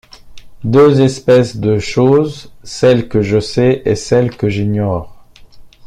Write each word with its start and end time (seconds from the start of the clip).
Deux 0.63 0.99
espèces 1.01 1.57
de 1.57 1.77
choses, 1.77 2.51
celles 2.63 3.07
que 3.07 3.21
je 3.21 3.39
sais, 3.39 3.83
et 3.85 3.93
celles 3.95 4.35
que 4.35 4.49
j’ignore. 4.49 5.15